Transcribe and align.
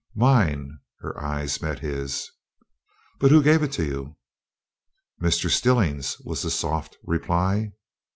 "Mine" 0.15 0.79
her 1.01 1.15
eyes 1.23 1.61
met 1.61 1.77
his. 1.81 2.31
"But 3.19 3.29
who 3.29 3.43
gave 3.43 3.61
it 3.61 3.71
to 3.73 3.85
you?" 3.85 4.17
"Mr. 5.21 5.47
Stillings," 5.47 6.19
was 6.21 6.41
the 6.41 6.49
soft 6.49 6.97
reply. 7.03 7.73